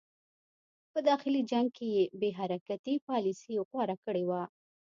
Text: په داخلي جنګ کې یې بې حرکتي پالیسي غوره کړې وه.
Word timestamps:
په 0.91 0.99
داخلي 1.09 1.41
جنګ 1.51 1.67
کې 1.77 1.87
یې 1.95 2.03
بې 2.19 2.29
حرکتي 2.39 2.95
پالیسي 3.07 3.53
غوره 3.69 3.95
کړې 4.05 4.23
وه. 4.29 4.43